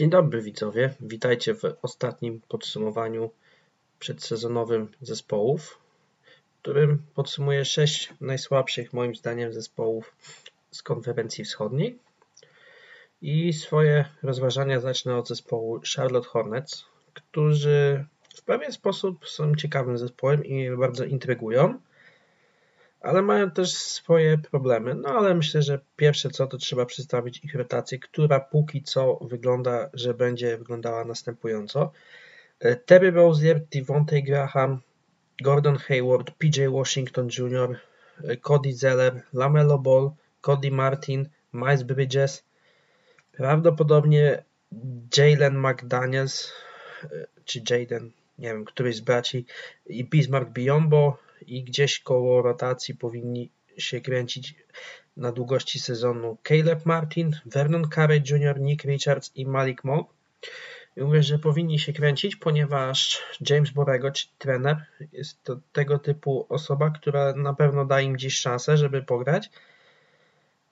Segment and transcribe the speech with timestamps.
[0.00, 3.30] Dzień dobry widzowie, witajcie w ostatnim podsumowaniu
[3.98, 5.78] przedsezonowym zespołów,
[6.56, 10.14] w którym podsumuję 6 najsłabszych moim zdaniem zespołów
[10.70, 11.98] z konferencji wschodniej.
[13.22, 18.04] I swoje rozważania zacznę od zespołu Charlotte Hornets, którzy
[18.34, 21.80] w pewien sposób są ciekawym zespołem i bardzo intrygują
[23.00, 24.94] ale mają też swoje problemy.
[24.94, 29.90] No ale myślę, że pierwsze co to trzeba przedstawić ich rotację, która póki co wygląda,
[29.92, 31.92] że będzie wyglądała następująco.
[32.60, 34.80] E, Terry Rozier, Devontae Graham,
[35.42, 37.78] Gordon Hayward, PJ Washington Jr.,
[38.24, 40.10] e, Cody Zeller, Lamelo Ball,
[40.40, 42.44] Cody Martin, Miles Bridges,
[43.32, 44.42] prawdopodobnie
[45.16, 46.52] Jalen McDaniels,
[47.04, 47.08] e,
[47.44, 49.46] czy Jaden, nie wiem, któryś z braci
[49.86, 54.54] i Bismarck Biombo, i gdzieś koło rotacji powinni się kręcić
[55.16, 60.08] na długości sezonu Caleb Martin, Vernon Carey Jr., Nick Richards i Malik Monk.
[60.96, 67.32] Mówię, że powinni się kręcić, ponieważ James Borrego, trener, jest to tego typu osoba, która
[67.32, 69.50] na pewno da im gdzieś szansę, żeby pograć,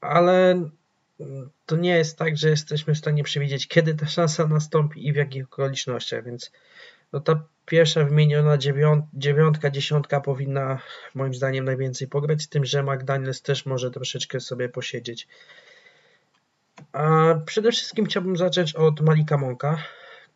[0.00, 0.68] ale
[1.66, 5.16] to nie jest tak, że jesteśmy w stanie przewidzieć, kiedy ta szansa nastąpi i w
[5.16, 6.52] jakich okolicznościach, więc
[7.12, 8.58] no ta pierwsza wymieniona
[9.14, 10.78] dziewiątka, dziesiątka powinna
[11.14, 15.28] moim zdaniem najwięcej pograć, z tym, że McDaniels też może troszeczkę sobie posiedzieć.
[16.92, 19.82] A przede wszystkim chciałbym zacząć od Malika Monka,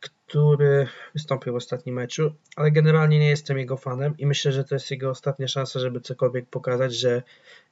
[0.01, 4.75] który wystąpił w ostatnim meczu, ale generalnie nie jestem jego fanem i myślę, że to
[4.75, 7.23] jest jego ostatnia szansa, żeby cokolwiek pokazać, że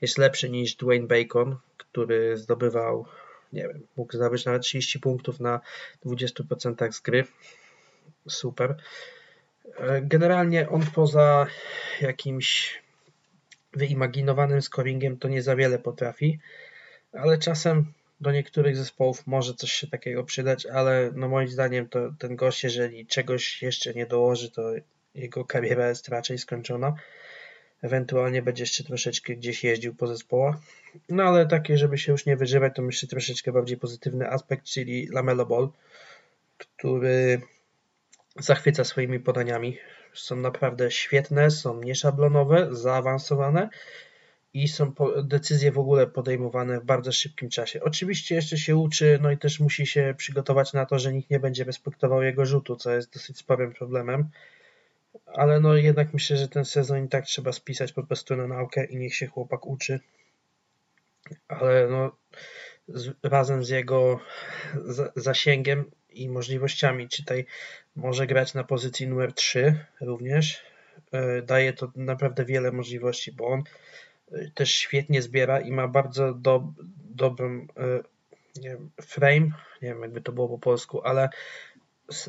[0.00, 3.06] jest lepszy niż Dwayne Bacon, który zdobywał,
[3.52, 5.60] nie wiem, mógł zdobyć nawet 30 punktów na
[6.06, 7.24] 20% z gry
[8.28, 8.76] super.
[9.78, 11.46] E, generalnie on poza
[12.00, 12.80] jakimś
[13.72, 16.38] wyimaginowanym scoringiem to nie za wiele potrafi,
[17.12, 22.12] ale czasem do niektórych zespołów może coś się takiego przydać, ale no moim zdaniem to
[22.18, 24.62] ten gość, jeżeli czegoś jeszcze nie dołoży, to
[25.14, 26.94] jego kariera jest raczej skończona.
[27.82, 30.56] Ewentualnie będzie jeszcze troszeczkę gdzieś jeździł po zespołach.
[31.08, 35.08] No ale takie, żeby się już nie wyżywać, to myślę troszeczkę bardziej pozytywny aspekt, czyli
[35.12, 35.68] Lamelo Ball,
[36.58, 37.40] który
[38.40, 39.78] zachwyca swoimi podaniami.
[40.14, 43.68] Są naprawdę świetne, są nieszablonowe, zaawansowane
[44.54, 44.92] i są
[45.24, 47.82] decyzje w ogóle podejmowane w bardzo szybkim czasie.
[47.82, 51.40] Oczywiście jeszcze się uczy, no i też musi się przygotować na to, że nikt nie
[51.40, 54.28] będzie respektował jego rzutu, co jest dosyć sporym problemem.
[55.26, 58.84] Ale no jednak myślę, że ten sezon i tak trzeba spisać po prostu na naukę
[58.84, 60.00] i niech się chłopak uczy.
[61.48, 62.16] Ale no
[62.88, 64.20] z, razem z jego
[65.16, 67.08] zasięgiem i możliwościami.
[67.08, 67.46] Czytaj,
[67.96, 70.70] może grać na pozycji numer 3 również.
[71.12, 73.62] E, daje to naprawdę wiele możliwości, bo on
[74.32, 76.72] e, też świetnie zbiera i ma bardzo do,
[77.14, 78.00] dobrą e,
[78.62, 79.50] wiem, frame,
[79.82, 81.28] nie wiem jakby to było po polsku, ale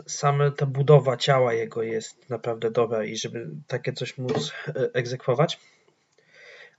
[0.07, 4.53] same ta budowa ciała jego jest naprawdę dobra i żeby takie coś móc
[4.93, 5.59] egzekwować.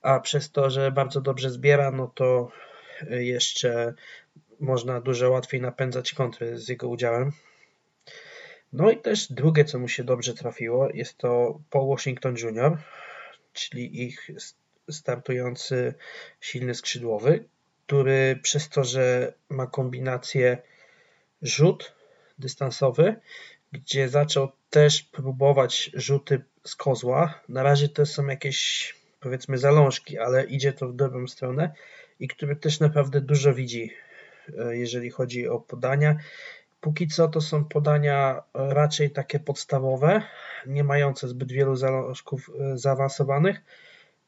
[0.02, 2.50] A przez to, że bardzo dobrze zbiera, no to
[3.10, 3.94] jeszcze
[4.62, 7.32] można dużo łatwiej napędzać kontry z jego udziałem.
[8.72, 12.78] No i też drugie, co mu się dobrze trafiło, jest to Paul Washington Jr.,
[13.52, 14.30] czyli ich
[14.90, 15.94] startujący
[16.40, 17.44] silny skrzydłowy,
[17.86, 20.58] który przez to, że ma kombinację
[21.42, 21.94] rzut
[22.38, 23.16] dystansowy,
[23.72, 27.40] gdzie zaczął też próbować rzuty z kozła.
[27.48, 31.74] Na razie to są jakieś powiedzmy zalążki, ale idzie to w dobrą stronę
[32.20, 33.90] i który też naprawdę dużo widzi
[34.70, 36.16] jeżeli chodzi o podania.
[36.80, 40.22] Póki co to są podania raczej takie podstawowe,
[40.66, 43.60] nie mające zbyt wielu zalążków e, zaawansowanych,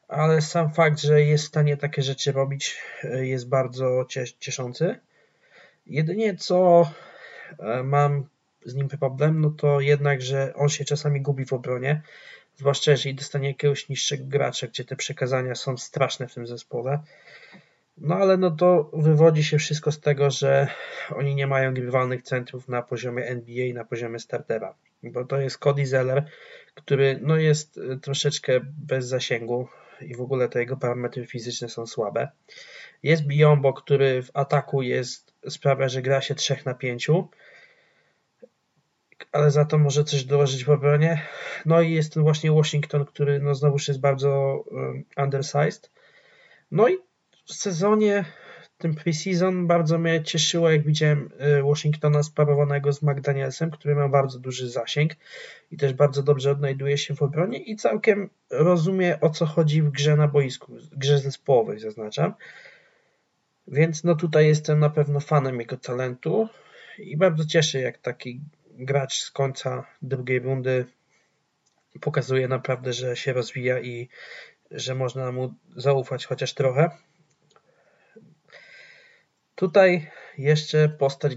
[0.07, 4.05] ale sam fakt, że jest w stanie takie rzeczy robić e, jest bardzo
[4.39, 4.99] cieszący.
[5.87, 6.91] Jedynie co
[7.83, 8.25] mam
[8.65, 12.01] z nim problem, no to jednak, że on się czasami gubi w obronie,
[12.57, 16.99] zwłaszcza jeżeli dostanie jakiegoś niższego gracza, gdzie te przekazania są straszne w tym zespole.
[17.97, 20.67] No ale no to wywodzi się wszystko z tego, że
[21.15, 24.75] oni nie mają grywalnych centrów na poziomie NBA, na poziomie startera.
[25.03, 26.25] Bo to jest Cody Zeller,
[26.75, 29.67] który no jest y, troszeczkę bez zasięgu
[30.01, 32.27] i w ogóle te jego parametry fizyczne są słabe.
[33.03, 37.07] Jest Biombo, który w ataku jest, sprawia, że gra się 3 na 5,
[39.31, 41.21] ale za to może coś dołożyć w obronie.
[41.65, 45.91] No i jest ten właśnie Washington, który no znowuż jest bardzo um, undersized.
[46.71, 46.97] No i
[47.45, 48.25] w sezonie,
[48.77, 54.39] tym preseason, bardzo mnie cieszyło, jak widziałem y, Washingtona sparowanego z McDanielsem, który ma bardzo
[54.39, 55.11] duży zasięg
[55.71, 59.91] i też bardzo dobrze odnajduje się w obronie i całkiem rozumie, o co chodzi w
[59.91, 62.33] grze na boisku, grze zespołowej zaznaczam.
[63.67, 66.49] Więc no tutaj jestem na pewno fanem jego talentu
[66.99, 70.85] i bardzo cieszy, jak taki gracz z końca drugiej rundy
[72.01, 74.09] pokazuje naprawdę, że się rozwija i
[74.71, 76.89] że można mu zaufać chociaż trochę.
[79.55, 81.35] Tutaj jeszcze postać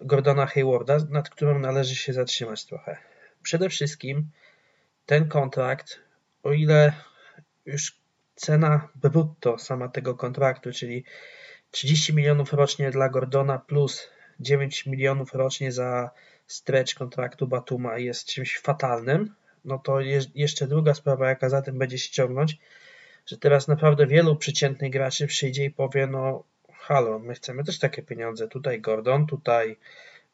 [0.00, 2.96] Gordona Haywarda, nad którą należy się zatrzymać trochę.
[3.42, 4.30] Przede wszystkim
[5.06, 6.00] ten kontrakt,
[6.42, 6.92] o ile
[7.66, 7.96] już
[8.34, 11.04] cena brutto sama tego kontraktu, czyli
[11.70, 14.10] 30 milionów rocznie dla Gordona plus
[14.40, 16.10] 9 milionów rocznie za
[16.46, 19.34] stretch kontraktu Batuma jest czymś fatalnym,
[19.64, 20.00] no to
[20.34, 22.58] jeszcze druga sprawa, jaka za tym będzie się ciągnąć,
[23.26, 26.44] że teraz naprawdę wielu przeciętnych graczy przyjdzie i powie, no
[26.88, 29.76] halo, my chcemy też takie pieniądze, tutaj Gordon, tutaj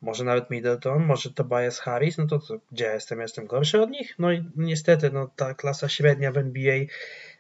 [0.03, 3.21] może nawet Middleton, może Tobias Harris, no to co, gdzie ja jestem?
[3.21, 4.15] jestem gorszy od nich?
[4.19, 6.75] No i niestety, no ta klasa średnia w NBA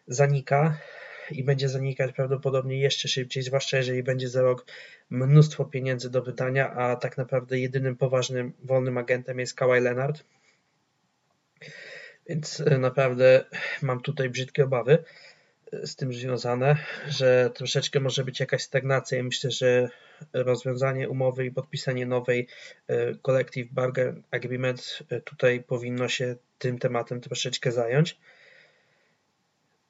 [0.06, 0.78] zanika
[1.30, 4.66] i będzie zanikać prawdopodobnie jeszcze szybciej, zwłaszcza jeżeli będzie za rok
[5.10, 10.24] mnóstwo pieniędzy do wydania, a tak naprawdę jedynym poważnym wolnym agentem jest Kawhi Leonard.
[12.28, 13.44] Więc e, naprawdę
[13.82, 15.04] mam tutaj brzydkie obawy
[15.84, 16.76] z tym związane,
[17.08, 19.88] że troszeczkę może być jakaś stagnacja myślę, że
[20.32, 22.46] rozwiązanie umowy i podpisanie nowej
[22.88, 28.18] e, Collective Bargain Agreement tutaj powinno się tym tematem troszeczkę zająć.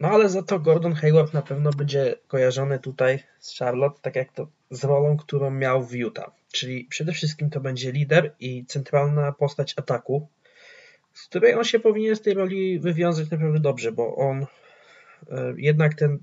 [0.01, 4.33] No ale za to Gordon Hayward na pewno będzie kojarzony tutaj z Charlotte, tak jak
[4.33, 6.31] to z rolą, którą miał w Utah.
[6.53, 10.29] Czyli przede wszystkim to będzie lider i centralna postać ataku,
[11.13, 14.47] z której on się powinien z tej roli wywiązać naprawdę dobrze, bo on e,
[15.57, 16.19] jednak ten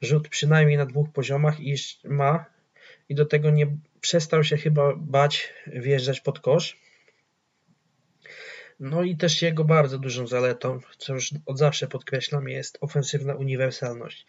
[0.00, 1.56] rzut przynajmniej na dwóch poziomach
[2.04, 2.44] ma
[3.08, 6.76] i do tego nie przestał się chyba bać wjeżdżać pod kosz.
[8.80, 14.26] No i też jego bardzo dużą zaletą, co już od zawsze podkreślam, jest ofensywna uniwersalność.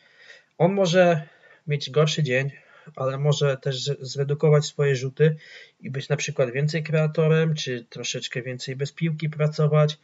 [0.57, 1.27] On może
[1.67, 2.51] mieć gorszy dzień,
[2.95, 5.35] ale może też zredukować swoje rzuty
[5.79, 9.97] i być na przykład więcej kreatorem, czy troszeczkę więcej bez piłki pracować,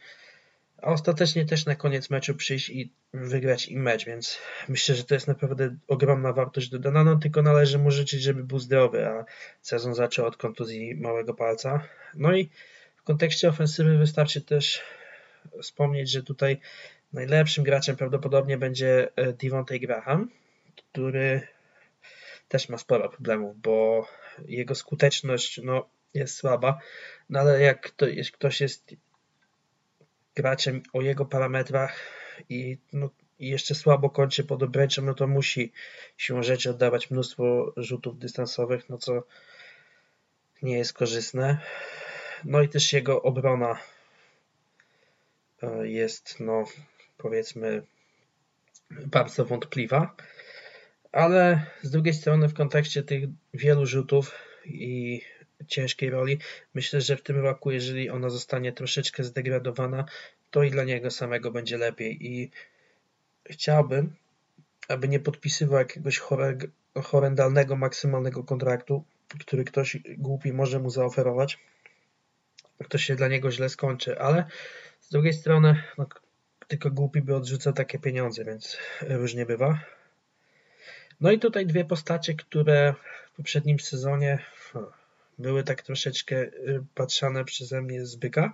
[0.82, 4.38] a ostatecznie też na koniec meczu przyjść i wygrać im mecz, więc
[4.68, 8.58] myślę, że to jest naprawdę ogromna wartość dodana, no tylko należy mu życzyć, żeby był
[8.58, 9.24] zdrowy, a
[9.62, 11.88] sezon zaczął od kontuzji małego palca.
[12.14, 12.50] No i
[12.96, 14.82] w kontekście ofensywy wystarczy też
[15.62, 16.60] wspomnieć, że tutaj
[17.12, 20.30] najlepszym graczem prawdopodobnie będzie e, Devontae Graham,
[20.76, 21.42] który
[22.48, 24.08] też ma sporo problemów, bo
[24.48, 26.78] jego skuteczność no, jest słaba,
[27.30, 28.94] no ale jak to, jeśli ktoś jest
[30.36, 32.00] graczem o jego parametrach
[32.48, 35.72] i, no, i jeszcze słabo kończy pod obręczem, no to musi
[36.16, 39.22] siłą rzeczy oddawać mnóstwo rzutów dystansowych, no co
[40.62, 41.58] nie jest korzystne.
[42.44, 43.78] No i też jego obrona
[45.62, 46.64] e, jest, no
[47.18, 47.82] powiedzmy,
[48.90, 50.16] bardzo wątpliwa
[51.16, 53.24] ale z drugiej strony w kontekście tych
[53.54, 54.34] wielu rzutów
[54.64, 55.20] i
[55.66, 56.38] ciężkiej roli,
[56.74, 60.04] myślę, że w tym roku, jeżeli ona zostanie troszeczkę zdegradowana,
[60.50, 62.50] to i dla niego samego będzie lepiej i
[63.50, 64.16] chciałbym,
[64.88, 66.20] aby nie podpisywał jakiegoś
[67.04, 69.04] horrendalnego, maksymalnego kontraktu,
[69.40, 71.58] który ktoś głupi może mu zaoferować.
[72.88, 74.44] To się dla niego źle skończy, ale
[75.00, 76.06] z drugiej strony no,
[76.68, 79.80] tylko głupi by odrzucał takie pieniądze, więc różnie bywa.
[81.20, 82.94] No i tutaj dwie postacie, które
[83.32, 84.38] w poprzednim sezonie
[85.38, 88.52] były tak troszeczkę y, patrzane przeze mnie z byka.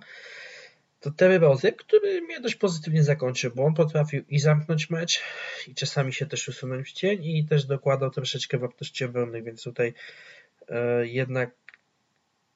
[0.99, 5.21] To Terry Rosy, który mnie dość pozytywnie zakończył, bo on potrafił i zamknąć mecz,
[5.67, 9.93] i czasami się też usunąć w cień, i też dokładał troszeczkę wartości obronnych, więc tutaj
[10.69, 11.51] e, jednak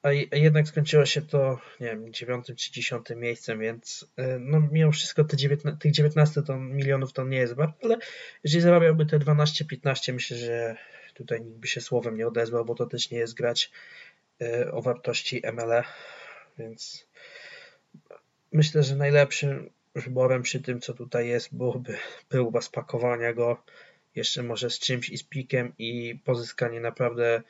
[0.02, 4.92] a jednak skończyło się to, nie wiem, dziewiątym czy dziesiątym miejscem, więc e, no mimo
[4.92, 7.96] wszystko te 19, tych 19 to milionów to nie jest bardzo, ale
[8.44, 10.76] jeżeli zarabiałby te 12-15, myślę, że
[11.14, 13.70] tutaj nikt by się słowem nie odezwał, bo to też nie jest grać
[14.72, 15.84] o wartości MLE,
[16.58, 17.06] więc
[18.52, 23.62] myślę, że najlepszym wyborem przy tym, co tutaj jest, byłoby próba spakowania go
[24.14, 27.42] jeszcze może z czymś i z pikiem i pozyskanie naprawdę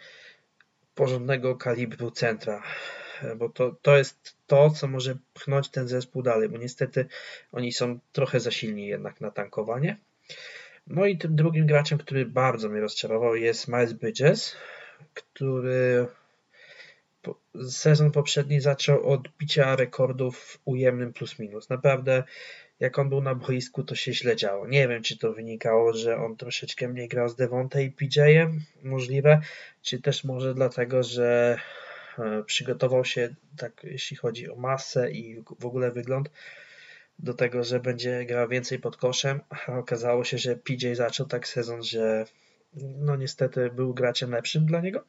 [0.94, 2.62] porządnego kalibru centra,
[3.36, 7.06] bo to, to jest to, co może pchnąć ten zespół dalej, bo niestety
[7.52, 9.96] oni są trochę za silni jednak na tankowanie.
[10.86, 14.56] No i tym drugim graczem, który bardzo mnie rozczarował jest Miles Bridges,
[15.14, 16.06] który
[17.70, 21.68] sezon poprzedni zaczął od bicia rekordów ujemnym plus minus.
[21.68, 22.24] Naprawdę
[22.80, 24.68] jak on był na boisku, to się źle działo.
[24.68, 29.40] Nie wiem, czy to wynikało, że on troszeczkę mniej grał z Devonta i PJ-em, możliwe,
[29.82, 31.58] czy też może dlatego, że
[32.18, 36.30] e, przygotował się, tak jeśli chodzi o masę i w ogóle wygląd,
[37.18, 41.48] do tego, że będzie grał więcej pod koszem, a okazało się, że PJ zaczął tak
[41.48, 42.24] sezon, że
[42.74, 45.04] no niestety był graczem lepszym dla niego.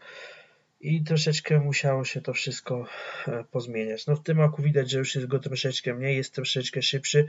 [0.79, 2.85] I troszeczkę musiało się to wszystko
[3.27, 4.07] e, pozmieniać.
[4.07, 7.27] No w tym roku widać, że już jest go troszeczkę mniej, jest troszeczkę szybszy,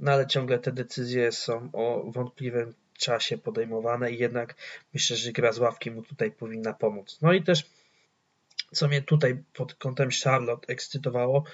[0.00, 4.54] no ale ciągle te decyzje są o wątpliwym czasie podejmowane i jednak
[4.94, 7.18] myślę, że gra z ławki mu tutaj powinna pomóc.
[7.22, 7.64] No i też
[8.72, 11.44] co mnie tutaj pod kątem Charlotte ekscytowało,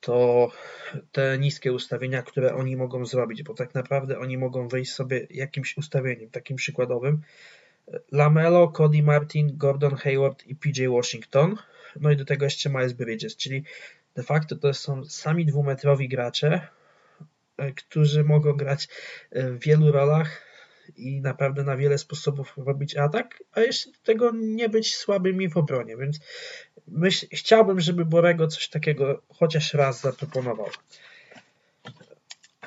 [0.00, 0.48] to
[1.12, 5.76] te niskie ustawienia, które oni mogą zrobić, bo tak naprawdę oni mogą wejść sobie jakimś
[5.76, 7.22] ustawieniem, takim przykładowym.
[8.12, 11.56] Lamelo, Cody Martin, Gordon Hayward i PJ Washington,
[12.00, 13.64] no i do tego jeszcze Miles Bridges, czyli
[14.14, 16.68] de facto to są sami dwumetrowi gracze,
[17.56, 18.88] e, którzy mogą grać
[19.30, 20.46] e, w wielu rolach
[20.96, 25.56] i naprawdę na wiele sposobów robić atak, a jeszcze do tego nie być słabymi w
[25.56, 26.20] obronie, więc
[26.88, 30.68] myśl, chciałbym, żeby Borego coś takiego chociaż raz zaproponował.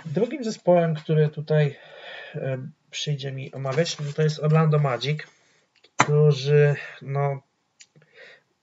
[0.06, 1.76] Drugim zespołem, który tutaj
[2.92, 5.20] przyjdzie mi omawiać, no to jest Orlando Magic,
[5.98, 7.42] którzy no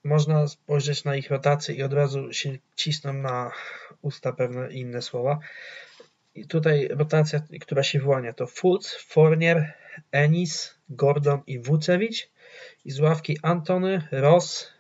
[0.05, 3.51] można spojrzeć na ich rotację i od razu się cisną na
[4.03, 5.39] usta pewne inne słowa.
[6.35, 9.73] I tutaj rotacja, która się wyłania to Fultz, Fournier,
[10.13, 12.29] Ennis, Gordon i Vucevic.
[12.85, 14.73] I z ławki Antony, Ross,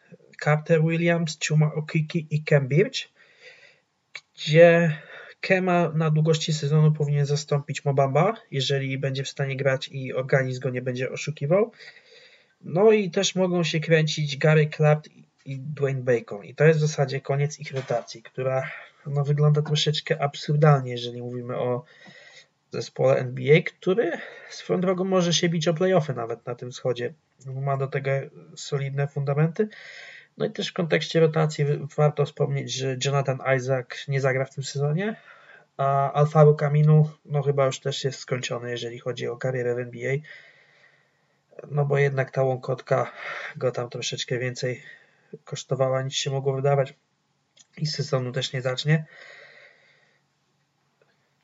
[0.44, 3.08] Carter Williams, Chuma Okiki i Birch,
[4.14, 4.98] gdzie
[5.40, 10.70] Kema na długości sezonu powinien zastąpić Mobamba, jeżeli będzie w stanie grać i organizm go
[10.70, 11.72] nie będzie oszukiwał.
[12.60, 15.08] No i też mogą się kręcić Gary Clark
[15.44, 16.44] i Dwayne Bacon.
[16.44, 18.70] I to jest w zasadzie koniec ich rotacji, która
[19.06, 21.84] no, wygląda troszeczkę absurdalnie, jeżeli mówimy o
[22.70, 24.12] zespole NBA, który
[24.50, 27.14] swoją drogą może się bić o playoffy nawet na tym wschodzie.
[27.46, 28.10] Ma do tego
[28.56, 29.68] solidne fundamenty.
[30.38, 31.64] No i też w kontekście rotacji
[31.96, 35.16] warto wspomnieć, że Jonathan Isaac nie zagra w tym sezonie,
[35.76, 40.16] a Alfaro Camino no chyba już też jest skończony, jeżeli chodzi o karierę w NBA.
[41.70, 43.12] No bo jednak ta łąkotka
[43.56, 44.82] go tam troszeczkę więcej
[45.44, 46.94] kosztowała niż się mogło wydawać
[47.78, 49.04] i sezonu też nie zacznie.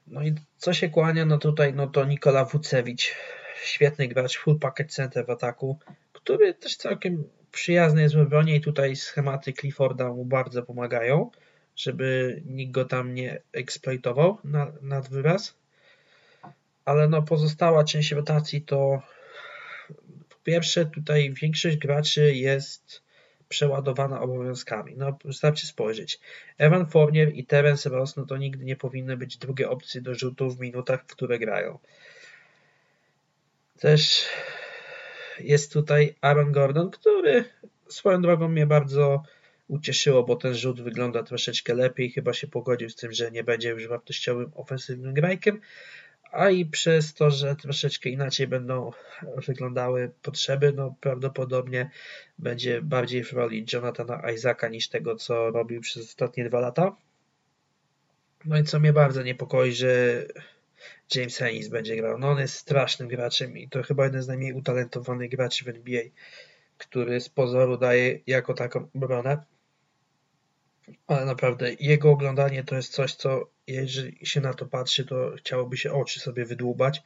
[0.06, 3.14] No i co się kłania, no tutaj no to Nikola Wucewicz,
[3.62, 5.78] świetny gracz, full package center w ataku,
[6.12, 11.30] który też całkiem przyjazny jest w obronie i tutaj schematy Clifforda mu bardzo pomagają,
[11.76, 15.54] żeby nikt go tam nie eksploitował na, nad wyraz.
[16.84, 19.02] Ale no pozostała część rotacji to
[20.28, 23.02] po pierwsze tutaj większość graczy jest
[23.48, 24.94] przeładowana obowiązkami.
[24.96, 26.20] No, wystarczy spojrzeć.
[26.58, 30.50] Evan Fournier i Terence Ross, no to nigdy nie powinny być drugie opcje do rzutu
[30.50, 31.78] w minutach, w które grają.
[33.80, 34.26] Też
[35.44, 37.44] jest tutaj Aaron Gordon, który
[37.88, 39.22] swoją drogą mnie bardzo
[39.68, 42.10] ucieszyło, bo ten rzut wygląda troszeczkę lepiej.
[42.10, 45.60] Chyba się pogodził z tym, że nie będzie już wartościowym ofensywnym grajkiem,
[46.32, 48.90] a i przez to, że troszeczkę inaczej będą
[49.46, 51.90] wyglądały potrzeby, no prawdopodobnie
[52.38, 56.96] będzie bardziej w roli Jonathana Isaaca niż tego, co robił przez ostatnie dwa lata.
[58.44, 60.22] No i co mnie bardzo niepokoi, że
[61.14, 62.18] James Haynes będzie grał.
[62.18, 66.02] No on jest strasznym graczem i to chyba jeden z najmniej utalentowanych graczy w NBA,
[66.78, 69.44] który z pozoru daje jako taką obronę.
[71.06, 75.76] Ale naprawdę jego oglądanie to jest coś, co jeżeli się na to patrzy, to chciałoby
[75.76, 77.02] się oczy sobie wydłubać.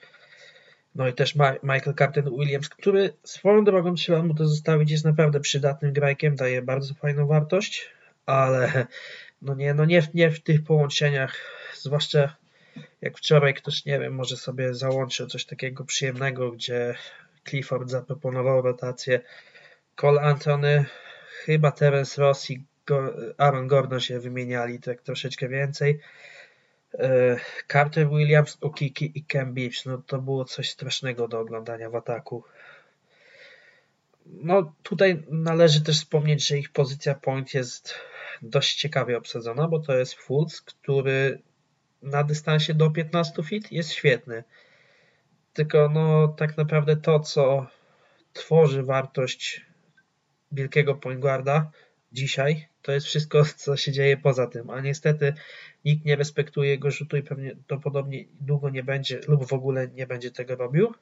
[0.94, 5.40] No i też Michael Captain Williams, który swoją drogą trzeba mu to zostawić, jest naprawdę
[5.40, 7.90] przydatnym grajkiem, daje bardzo fajną wartość,
[8.26, 8.86] ale
[9.42, 11.36] no nie, no nie, nie w tych połączeniach,
[11.74, 12.36] zwłaszcza
[13.00, 16.94] jak wczoraj ktoś, nie wiem, może sobie załączył coś takiego przyjemnego, gdzie
[17.48, 19.20] Clifford zaproponował rotację
[19.94, 20.84] Cole Antony,
[21.44, 22.64] chyba Terence Ross i
[23.38, 26.00] Aaron Gordon się wymieniali tak troszeczkę więcej.
[26.98, 27.36] E,
[27.72, 32.44] Carter Williams, Okiki i Cam Beach, no to było coś strasznego do oglądania w ataku.
[34.26, 37.94] No tutaj należy też wspomnieć, że ich pozycja point jest
[38.42, 41.38] dość ciekawie obsadzona, bo to jest Fultz, który
[42.02, 44.44] na dystansie do 15 feet jest świetny.
[45.52, 47.66] Tylko no tak naprawdę to, co
[48.32, 49.66] tworzy wartość
[50.52, 51.70] wielkiego point guarda
[52.12, 54.70] dzisiaj, to jest wszystko, co się dzieje poza tym.
[54.70, 55.34] A niestety
[55.84, 59.88] nikt nie respektuje jego rzutu i pewnie to podobnie długo nie będzie lub w ogóle
[59.88, 60.94] nie będzie tego robił.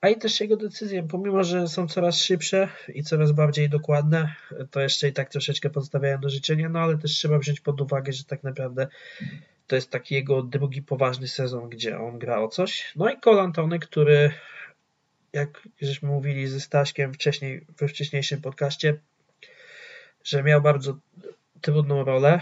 [0.00, 4.34] A i też jego decyzje, pomimo że są coraz szybsze i coraz bardziej dokładne,
[4.70, 8.12] to jeszcze i tak troszeczkę pozostawiają do życzenia, no ale też trzeba wziąć pod uwagę,
[8.12, 8.88] że tak naprawdę
[9.66, 12.92] to jest taki jego drugi poważny sezon, gdzie on gra o coś.
[12.96, 14.32] No i Cole Antony, który
[15.32, 18.98] jak żeśmy mówili ze Staśkiem wcześniej, we wcześniejszym podcaście,
[20.24, 20.98] że miał bardzo
[21.60, 22.40] trudną rolę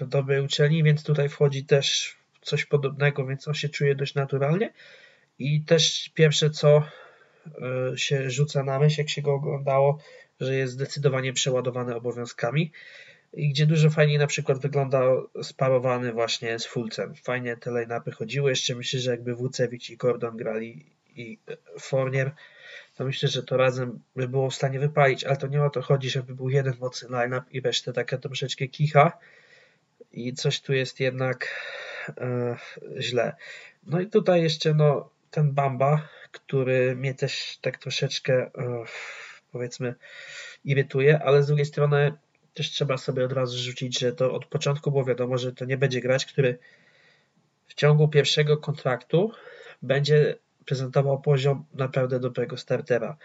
[0.00, 4.72] w dobrej uczelni, więc tutaj wchodzi też coś podobnego, więc on się czuje dość naturalnie.
[5.38, 6.82] I też pierwsze co
[7.46, 9.98] e, się rzuca na myśl, jak się go oglądało,
[10.40, 12.72] że jest zdecydowanie przeładowany obowiązkami
[13.32, 15.02] i gdzie dużo fajniej na przykład wygląda
[15.42, 17.14] sparowany właśnie z Fulcem.
[17.14, 18.50] Fajnie te line-upy chodziły.
[18.50, 20.86] Jeszcze myślę, że jakby Wucewicz i Gordon grali
[21.16, 21.38] i
[21.80, 22.32] Fournier,
[22.96, 25.82] to myślę, że to razem by było w stanie wypalić, ale to nie o to
[25.82, 29.18] chodzi, żeby był jeden mocny line-up i resztę taka troszeczkę kicha
[30.12, 31.48] i coś tu jest jednak
[32.08, 32.56] e,
[32.98, 33.36] źle.
[33.86, 38.50] No i tutaj jeszcze no, ten Bamba, który mnie też tak troszeczkę e,
[39.52, 39.94] powiedzmy
[40.64, 42.12] irytuje, ale z drugiej strony
[42.54, 45.76] też trzeba sobie od razu rzucić, że to od początku było wiadomo, że to nie
[45.78, 46.58] będzie grać, który
[47.66, 49.32] w ciągu pierwszego kontraktu
[49.82, 53.16] będzie prezentował poziom naprawdę dobrego startera.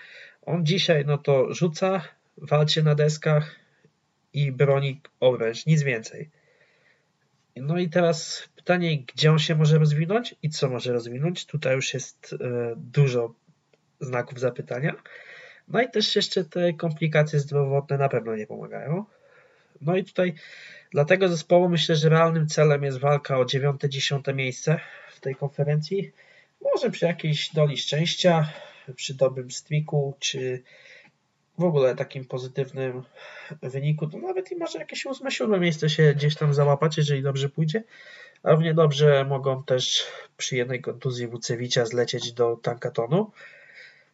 [0.42, 2.02] On dzisiaj no to rzuca,
[2.38, 3.56] walczy na deskach
[4.34, 6.30] i broni obręcz, nic więcej.
[7.56, 11.46] No i teraz pytanie, gdzie on się może rozwinąć i co może rozwinąć.
[11.46, 13.34] Tutaj już jest e, dużo
[14.00, 14.96] znaków zapytania.
[15.68, 19.06] No i też jeszcze te komplikacje zdrowotne na pewno nie pomagają.
[19.82, 20.34] No i tutaj
[20.92, 24.80] dla tego zespołu myślę, że realnym celem jest walka o 9-10 miejsce
[25.12, 26.12] w tej konferencji.
[26.62, 28.50] Może przy jakiejś doli szczęścia,
[28.96, 30.64] przy dobrym streaku, czy
[31.60, 33.04] w ogóle takim pozytywnym
[33.62, 37.84] wyniku, to nawet i może jakieś 8-7 miejsce się gdzieś tam załapać, jeżeli dobrze pójdzie.
[38.44, 40.06] A równie dobrze mogą też
[40.38, 43.32] przy jednej kontuzji Wucewicza zlecieć do tankatonu.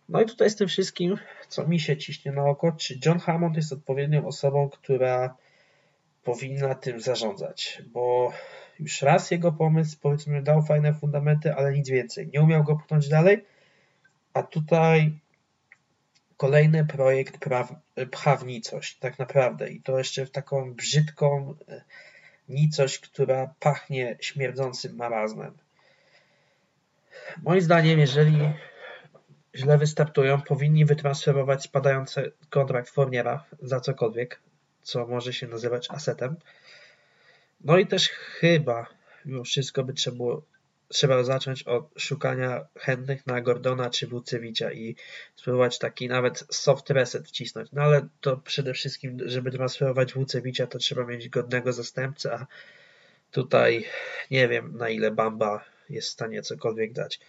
[0.10, 3.56] No i tutaj z tym wszystkim, co mi się ciśnie na oko, czy John Hammond
[3.56, 5.36] jest odpowiednią osobą, która
[6.24, 8.34] powinna tym zarządzać, bo
[8.80, 12.30] już raz jego pomysł, powiedzmy, dał fajne fundamenty, ale nic więcej.
[12.34, 13.46] Nie umiał go pchnąć dalej,
[14.34, 15.20] a tutaj
[16.38, 17.74] kolejny projekt praw,
[18.12, 19.70] prawnicość, tak naprawdę.
[19.70, 21.84] I to jeszcze w taką brzydką e,
[22.50, 25.58] nicość, która pachnie śmierdzącym marazmem.
[27.44, 28.54] Moim zdaniem, jeżeli
[29.56, 34.42] źle wystartują, powinni wytransferować spadający kontrakt Forniera za cokolwiek,
[34.82, 36.36] co może się nazywać asetem.
[37.62, 38.86] No i też chyba
[39.26, 40.46] mimo wszystko by trzeba było
[40.88, 44.96] trzeba zacząć od szukania chętnych na Gordona czy Wucewicza i
[45.36, 47.70] spróbować taki nawet soft reset wcisnąć.
[47.74, 52.48] No ale to przede wszystkim, żeby transferować Wucewicza, to trzeba mieć godnego zastępcę, a
[53.32, 53.86] tutaj
[54.32, 57.20] nie wiem na ile Bamba jest w stanie cokolwiek dać.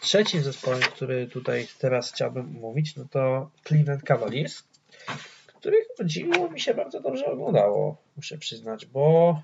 [0.00, 4.62] Trzecim zespołem, który tutaj teraz chciałbym mówić, no to Cleveland Cavaliers,
[5.46, 9.42] których dziwo mi się bardzo dobrze oglądało, muszę przyznać, bo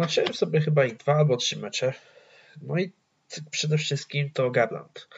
[0.00, 1.92] Zobaczyłem sobie chyba i dwa albo trzy mecze.
[2.62, 2.92] No i
[3.50, 5.08] przede wszystkim to Garland.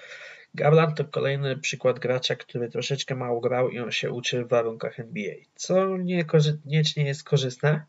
[0.54, 5.00] Garland to kolejny przykład gracza, który troszeczkę mało grał i on się uczy w warunkach
[5.00, 7.84] NBA, co niekoniecznie jest korzystne,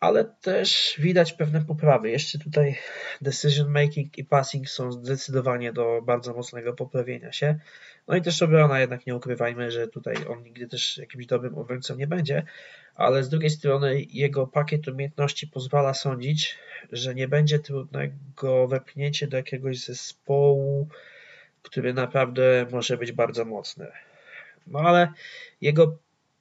[0.00, 2.10] ale też widać pewne poprawy.
[2.10, 2.78] Jeszcze tutaj
[3.20, 7.58] decision making i passing są zdecydowanie do bardzo mocnego poprawienia się.
[8.08, 11.96] No i też obrona, jednak nie ukrywajmy, że tutaj on nigdy też jakimś dobrym obrońcą
[11.96, 12.42] nie będzie,
[12.94, 16.58] ale z drugiej strony jego pakiet umiejętności pozwala sądzić,
[16.92, 20.88] że nie będzie trudnego wepchnięcie do jakiegoś zespołu,
[21.62, 23.86] który naprawdę może być bardzo mocny.
[24.66, 25.12] No ale
[25.60, 25.98] jego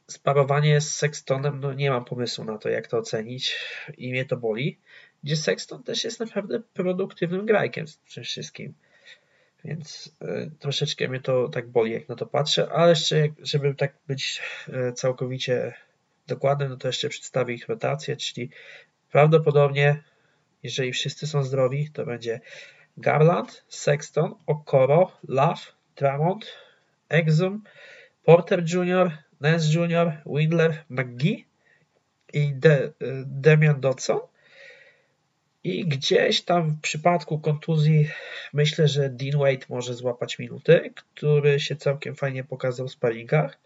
[0.07, 3.55] sparowanie z Sextonem, no nie mam pomysłu na to, jak to ocenić
[3.97, 4.79] i mnie to boli,
[5.23, 8.73] gdzie Sexton też jest naprawdę produktywnym grajkiem tym wszystkim.
[9.65, 13.93] Więc y, troszeczkę mnie to tak boli, jak na to patrzę, ale jeszcze, żeby tak
[14.07, 15.73] być y, całkowicie
[16.27, 18.49] dokładnym, no to jeszcze przedstawię ich rotację, czyli
[19.11, 20.03] prawdopodobnie,
[20.63, 22.39] jeżeli wszyscy są zdrowi, to będzie
[22.97, 25.61] Garland, Sexton, Okoro, Love,
[25.95, 26.45] Tramont,
[27.09, 27.63] Exum,
[28.23, 31.45] Porter Jr., Nance Jr., Windler, McGee
[32.33, 32.91] i De,
[33.25, 34.19] Demian Dodson.
[35.63, 38.09] I gdzieś tam w przypadku kontuzji
[38.53, 43.57] myślę, że Dean Wade może złapać minuty, który się całkiem fajnie pokazał w sparingach.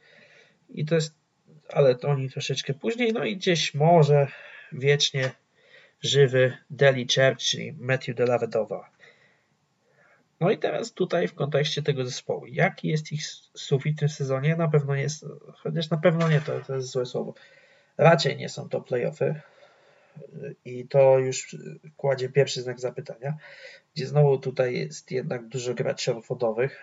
[0.70, 1.14] I to jest,
[1.70, 3.14] ale to oni troszeczkę później.
[3.14, 4.28] No i gdzieś może
[4.72, 5.32] wiecznie
[6.02, 8.90] żywy Deli Church, czyli Matthew Delavedowa.
[10.42, 12.46] No i teraz tutaj w kontekście tego zespołu.
[12.46, 13.26] Jaki jest ich
[13.56, 14.56] sufit w tym sezonie?
[14.56, 17.34] Na pewno nie jest, chociaż na pewno nie, to, to jest złe słowo.
[17.98, 19.42] Raczej nie są to playoffy
[20.66, 21.56] i to już
[21.98, 23.38] kładzie pierwszy znak zapytania,
[23.96, 26.78] gdzie znowu tutaj jest jednak dużo graczy obwodowych.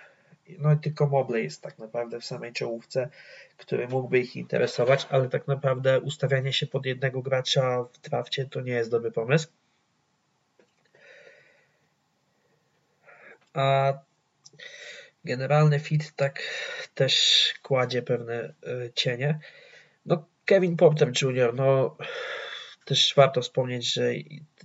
[0.58, 3.08] No i tylko Mobley jest tak naprawdę w samej czołówce,
[3.56, 8.60] który mógłby ich interesować, ale tak naprawdę ustawianie się pod jednego gracza w drafcie to
[8.60, 9.48] nie jest dobry pomysł.
[13.58, 13.98] A
[15.24, 16.42] generalny fit tak
[16.94, 18.54] też kładzie pewne e,
[18.94, 19.38] cienie.
[20.06, 21.96] No Kevin Porter Jr., no
[22.84, 24.12] też warto wspomnieć, że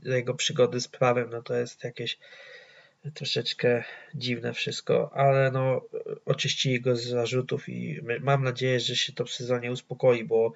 [0.03, 2.17] jego przygody z prawem, no to jest jakieś
[3.13, 3.83] troszeczkę
[4.15, 5.81] dziwne wszystko, ale no
[6.25, 10.53] oczyścili go z zarzutów i mam nadzieję, że się to w sezonie uspokoi, bo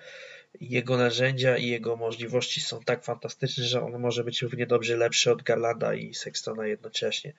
[0.62, 5.32] jego narzędzia i jego możliwości są tak fantastyczne, że on może być równie dobrze lepszy
[5.32, 7.34] od Garlanda i Sextona jednocześnie.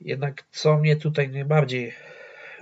[0.00, 1.94] Jednak co mnie tutaj najbardziej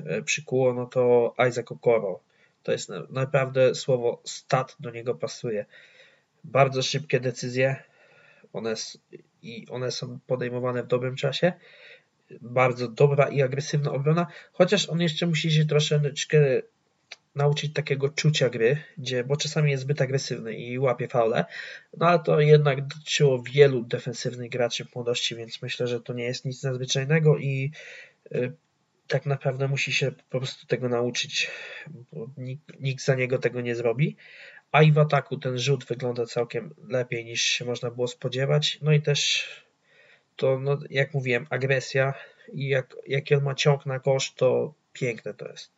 [0.07, 2.21] e, przykuło, no to Isaac Okoro.
[2.63, 5.67] To jest naprawdę słowo stat do niego pasuje.
[6.45, 7.77] Bardzo szybkie decyzje,
[8.53, 8.75] one,
[9.43, 11.53] i one są podejmowane w dobrym czasie.
[12.41, 16.63] Bardzo dobra i agresywna obrona, chociaż on jeszcze musi się troszeczkę
[17.35, 21.45] nauczyć takiego czucia gry, gdzie, bo czasami jest zbyt agresywny i łapie faule,
[21.97, 26.25] no ale to jednak dotyczyło wielu defensywnych graczy w młodości, więc myślę, że to nie
[26.25, 27.73] jest nic nadzwyczajnego i
[28.35, 28.53] y,
[29.09, 31.51] tak naprawdę musi się po prostu tego nauczyć,
[32.13, 34.17] bo nikt, nikt za niego tego nie zrobi.
[34.73, 38.79] A i w ataku ten rzut wygląda całkiem lepiej niż się można było spodziewać.
[38.83, 39.49] No i też
[40.37, 42.15] to, no, jak mówiłem, agresja
[42.53, 45.73] i jak, jaki on ma ciąg na kosz, to piękne to jest.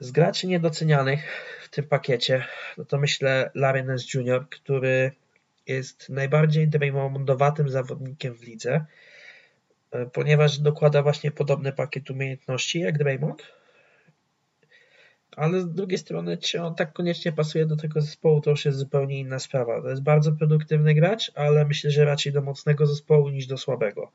[0.00, 1.20] Z graczy niedocenianych
[1.62, 2.44] w tym pakiecie,
[2.78, 5.12] no to myślę Larry Nance Jr., który
[5.66, 8.84] jest najbardziej Draymondowatym zawodnikiem w lidze,
[9.90, 13.42] e, ponieważ dokłada właśnie podobny pakiet umiejętności jak Draymond,
[15.36, 18.78] ale z drugiej strony, czy on tak koniecznie pasuje do tego zespołu, to już jest
[18.78, 19.82] zupełnie inna sprawa.
[19.82, 24.12] To jest bardzo produktywny gracz, ale myślę, że raczej do mocnego zespołu niż do słabego.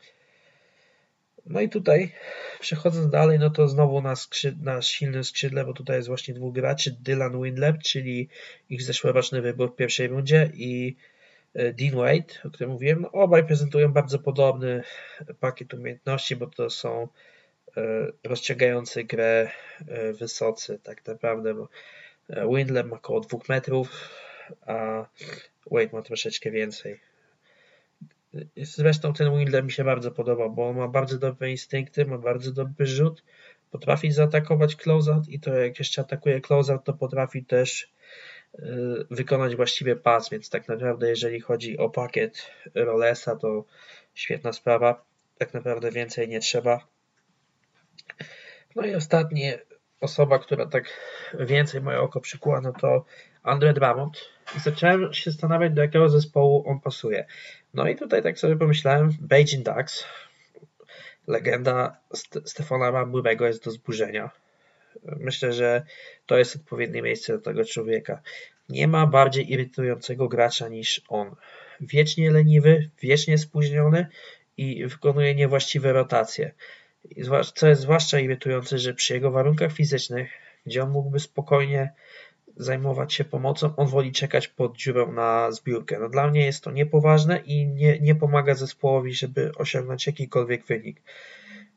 [1.49, 2.11] No i tutaj,
[2.59, 6.53] przechodząc dalej, no to znowu na, skrzyd na silnym skrzydle, bo tutaj jest właśnie dwóch
[6.53, 8.29] graczy, Dylan Windleb, czyli
[8.69, 10.95] ich zeszłoroczny wybór w pierwszej rundzie i
[11.53, 13.01] e, Dean Wade, o którym mówiłem.
[13.01, 14.83] No, obaj prezentują bardzo podobny
[15.39, 17.07] pakiet umiejętności, bo to są
[17.77, 17.81] e,
[18.23, 19.51] rozciągający grę
[19.87, 21.69] e, wysocy tak naprawdę, bo
[22.55, 24.09] Windleb ma około 2 metrów,
[24.65, 25.05] a
[25.71, 27.08] Wade ma troszeczkę więcej.
[28.57, 32.51] Zresztą ten Wilder mi się bardzo podoba, bo on ma bardzo dobre instynkty, ma bardzo
[32.51, 33.23] dobry rzut,
[33.71, 37.91] potrafi zaatakować closeout i to jak jeszcze atakuje closeout, to potrafi też
[38.59, 38.59] y,
[39.11, 43.65] wykonać właściwie pas, więc tak naprawdę jeżeli chodzi o pakiet Rolesa, to
[44.13, 45.05] świetna sprawa.
[45.37, 46.87] Tak naprawdę więcej nie trzeba.
[48.75, 49.59] No i ostatnie
[50.01, 50.83] osoba, która tak
[51.39, 53.05] więcej moje oko przykuła, no to
[53.43, 54.29] Andre Drummond.
[54.57, 57.25] I zacząłem się zastanawiać, do jakiego zespołu on pasuje.
[57.73, 60.05] No i tutaj tak sobie pomyślałem, Beijing Ducks,
[61.27, 61.97] legenda
[62.45, 64.29] Stefana Mamburego jest do zburzenia.
[65.03, 65.85] Myślę, że
[66.25, 68.21] to jest odpowiednie miejsce do tego człowieka.
[68.69, 71.35] Nie ma bardziej irytującego gracza niż on.
[71.81, 74.07] Wiecznie leniwy, wiecznie spóźniony
[74.57, 76.51] i wykonuje niewłaściwe rotacje.
[77.55, 80.31] Co jest zwłaszcza irytujące, że przy jego warunkach fizycznych,
[80.65, 81.91] gdzie on mógłby spokojnie
[82.59, 85.99] zajmować się pomocą, on woli czekać pod dziurą na zbiórkę.
[85.99, 91.01] No dla mnie jest to niepoważne i nie, nie pomaga zespołowi, żeby osiągnąć jakikolwiek wynik.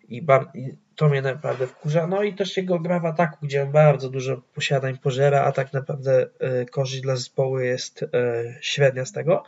[0.08, 2.06] I, I, to mnie naprawdę wkurza.
[2.06, 5.72] No i też jego gra w ataku, gdzie on bardzo dużo posiadań pożera, a tak
[5.72, 6.26] naprawdę
[6.62, 8.08] y, korzyść dla zespołu jest y,
[8.60, 9.44] średnia z tego.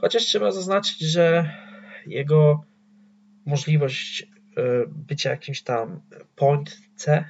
[0.00, 1.50] Chociaż trzeba zaznaczyć, że
[2.06, 2.64] jego
[3.46, 4.26] możliwość y,
[4.86, 6.00] bycia jakimś tam
[6.36, 7.24] point C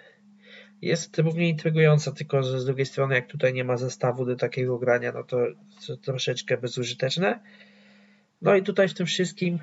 [0.83, 4.79] jest równie intrygująca, tylko że z drugiej strony, jak tutaj nie ma zestawu do takiego
[4.79, 5.37] grania, no to,
[5.87, 7.41] to troszeczkę bezużyteczne.
[8.43, 9.59] No i tutaj w tym wszystkim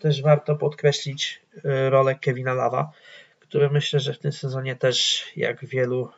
[0.00, 2.92] też warto podkreślić y, rolę Kevina Lava,
[3.40, 6.10] który myślę, że w tym sezonie też, jak wielu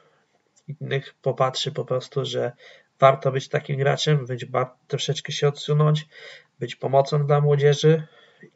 [0.69, 2.53] innych, popatrzy po prostu, że
[3.01, 4.47] warto być takim graczem, być
[4.89, 6.07] troszeczkę się odsunąć,
[6.59, 8.03] być pomocą dla młodzieży,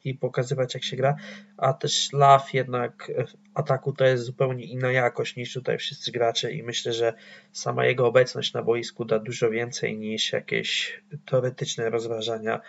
[0.05, 1.17] i pokazywać jak się gra,
[1.57, 6.53] a też Love jednak w ataku to jest zupełnie inna jakość niż tutaj wszyscy gracze
[6.53, 7.15] i myślę, że
[7.53, 12.61] sama jego obecność na boisku da dużo więcej niż jakieś teoretyczne rozważania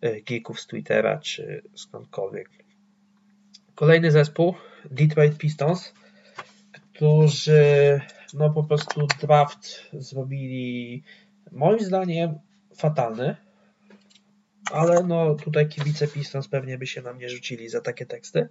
[0.00, 2.50] e, geeków z Twittera czy skądkolwiek.
[3.74, 4.54] Kolejny zespół
[4.90, 5.94] Detroit Pistons,
[6.72, 8.00] którzy
[8.34, 11.02] no po prostu draft zrobili
[11.52, 12.38] moim zdaniem
[12.76, 13.36] fatalny
[14.72, 18.48] ale no tutaj kibice Pistons pewnie by się na mnie rzucili za takie teksty.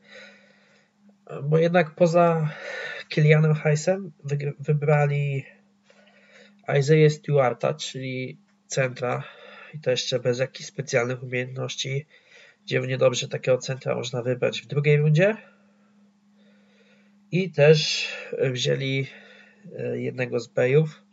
[1.44, 2.50] Bo jednak poza
[3.10, 4.12] Kilianem Heisem
[4.60, 5.46] wybrali
[6.80, 9.24] Isaiah Stewarta, czyli centra
[9.74, 12.06] i to jeszcze bez jakichś specjalnych umiejętności,
[12.66, 15.38] gdzie w niedobrze takiego centra można wybrać w drugiej rundzie.
[17.32, 18.08] I też
[18.52, 19.08] wzięli
[19.78, 21.05] e, jednego z Bayów,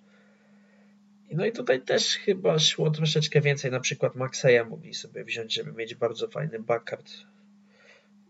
[1.35, 3.71] no i tutaj też chyba szło troszeczkę więcej.
[3.71, 7.13] Na przykład Maxeya mogli sobie wziąć, żeby mieć bardzo fajny backcourt.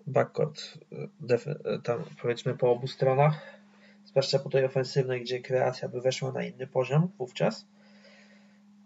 [0.06, 0.78] Backcourt
[1.82, 3.62] tam powiedzmy po obu stronach.
[4.04, 7.66] Zwłaszcza po tej ofensywnej, gdzie kreacja by weszła na inny poziom wówczas.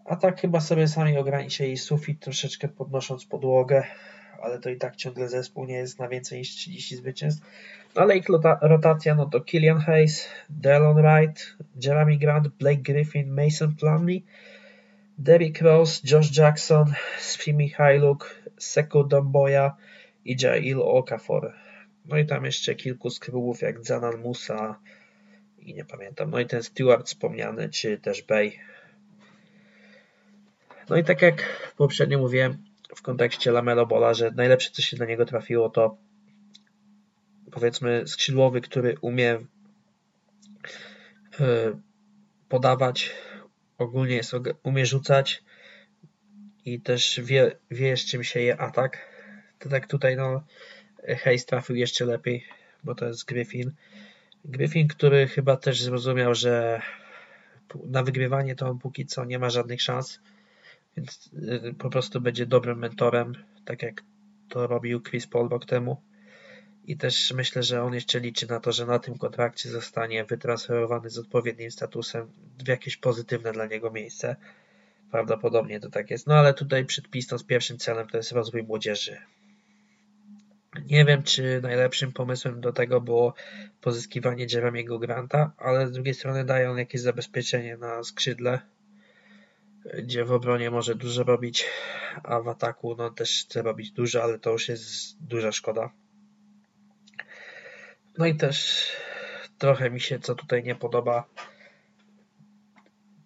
[0.05, 3.83] A tak chyba sobie sami ograniczyli sufit, troszeczkę podnosząc podłogę,
[4.41, 7.47] ale to i tak ciągle zespół nie jest na więcej niż 30 zwycięstw.
[7.95, 8.25] Ale ich
[8.61, 14.23] rotacja no to Killian Hayes, Delon Wright, Jeremy Grant, Blake Griffin, Mason Plumlee,
[15.17, 19.75] Derrick Rose, Josh Jackson, Sfi Hailuk, Sekou Domboya
[20.25, 21.53] i Jail Okafor.
[22.05, 24.79] No i tam jeszcze kilku skrybów jak Zanan Musa
[25.59, 26.29] i nie pamiętam.
[26.29, 28.51] No i ten Stewart wspomniany, czy też Bay.
[30.89, 31.43] No i tak jak
[31.77, 35.97] poprzednio mówiłem w kontekście Lamelo Bola, że najlepsze co się dla niego trafiło to
[37.51, 39.39] powiedzmy skrzydłowy, który umie
[41.39, 41.79] e,
[42.49, 43.11] podawać,
[43.77, 45.43] ogólnie jest, umie rzucać
[46.65, 49.07] i też wie, wie z czym się je atak.
[49.59, 50.43] To tak tutaj no
[51.23, 52.45] Hayes trafił jeszcze lepiej,
[52.83, 53.71] bo to jest Griffin.
[54.45, 56.81] Griffin, który chyba też zrozumiał, że
[57.85, 60.19] na wygrywanie to on póki co nie ma żadnych szans,
[60.97, 61.29] więc
[61.67, 63.33] y, po prostu będzie dobrym mentorem,
[63.65, 64.03] tak jak
[64.49, 66.01] to robił Chris Paul rok temu.
[66.83, 71.09] I też myślę, że on jeszcze liczy na to, że na tym kontrakcie zostanie wytransferowany
[71.09, 72.27] z odpowiednim statusem
[72.65, 74.35] w jakieś pozytywne dla niego miejsce.
[75.11, 76.27] Prawdopodobnie to tak jest.
[76.27, 79.17] No ale tutaj przed Pistons pierwszym celem to jest rozwój młodzieży.
[80.89, 83.33] Nie wiem, czy najlepszym pomysłem do tego było
[83.81, 88.61] pozyskiwanie Jeremiego Granta, ale z drugiej strony daje on jakieś zabezpieczenie na skrzydle,
[89.93, 91.65] gdzie w obronie może dużo robić,
[92.23, 95.91] a w ataku no też chce robić dużo, ale to już jest duża szkoda.
[98.17, 98.87] No i też
[99.57, 101.29] trochę mi się co tutaj nie podoba,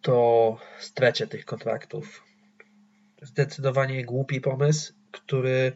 [0.02, 2.24] to strecie tych kontraktów.
[3.22, 5.72] Zdecydowanie głupi pomysł, który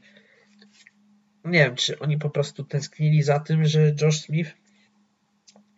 [1.46, 4.54] nie wiem, czy oni po prostu tęsknili za tym, że Josh Smith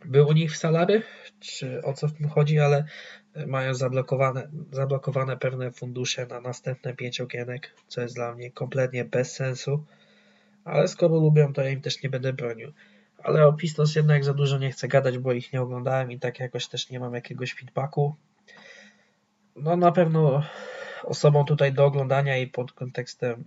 [0.05, 1.03] był u nich w salary,
[1.39, 2.85] czy o co w tym chodzi, ale
[3.47, 9.35] mają zablokowane, zablokowane pewne fundusze na następne pięć okienek, co jest dla mnie kompletnie bez
[9.35, 9.85] sensu,
[10.65, 12.73] ale skoro lubią, to ja im też nie będę bronił.
[13.23, 16.39] Ale o Pistons jednak za dużo nie chcę gadać, bo ich nie oglądałem i tak
[16.39, 18.15] jakoś też nie mam jakiegoś feedbacku.
[19.55, 20.43] No na pewno
[21.03, 23.45] osobą tutaj do oglądania i pod kontekstem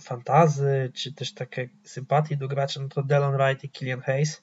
[0.00, 4.42] fantazy, czy też takiej sympatii do graczy, no to Delon Wright i Killian Hayes,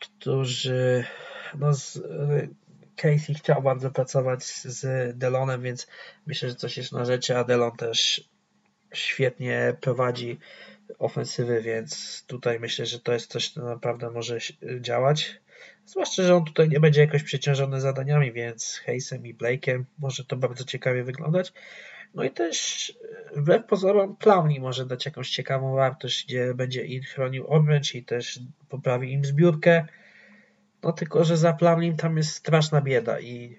[0.00, 1.04] którzy
[1.58, 2.00] no z,
[2.96, 5.86] Casey chciał bardzo pracować z Delonem, więc
[6.26, 8.28] myślę, że coś jest na rzeczy, a Delon też
[8.92, 10.38] świetnie prowadzi
[10.98, 14.38] ofensywy, więc tutaj myślę, że to jest coś, co naprawdę może
[14.80, 15.40] działać.
[15.86, 20.36] Zwłaszcza, że on tutaj nie będzie jakoś przeciążony zadaniami, więc Hayesem i Blake'em może to
[20.36, 21.52] bardzo ciekawie wyglądać.
[22.14, 22.90] No i też
[23.34, 28.04] e, wbrew pozorom Plumlee może dać jakąś ciekawą wartość, gdzie będzie ich chronił obręcz i
[28.04, 29.86] też poprawi im zbiórkę.
[30.84, 33.56] No tylko, że za Plumlee tam jest straszna bieda i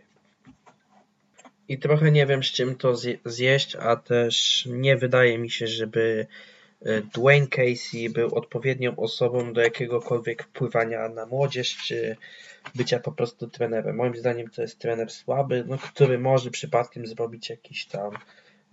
[1.68, 6.28] i trochę nie wiem z czym to zjeść, a też nie wydaje mi się, żeby
[6.82, 12.18] e, Dwayne Casey był odpowiednią osobą do jakiegokolwiek wpływania na młodzież, czy
[12.76, 13.96] bycia po prostu trenerem.
[13.96, 18.12] Moim zdaniem to jest trener słaby, no, który może przypadkiem zrobić jakiś tam